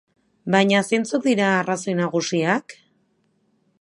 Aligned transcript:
Baina 0.55 0.79
zeintzuk 0.89 1.25
dira 1.27 1.51
arrazoi 1.57 1.95
nagusiak? 2.03 2.77